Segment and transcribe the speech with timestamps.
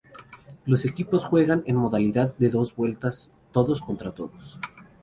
[0.65, 4.57] Los equipos juegan en modalidad de dos vueltas todos contra todos.